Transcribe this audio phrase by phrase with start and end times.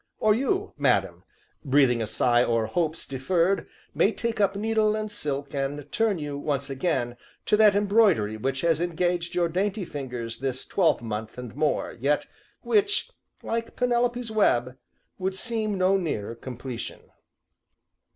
[0.19, 1.23] Or you, madam,
[1.63, 6.39] breathing a sigh o'er hopes deferred, may take up needle, and silk, and turn you,
[6.39, 11.95] once again, to that embroidery which has engaged your dainty fingers this twelvemonth and more,
[11.99, 12.25] yet
[12.63, 13.11] which,
[13.43, 14.75] like Penelope's web,
[15.19, 17.01] would seem no nearer completion.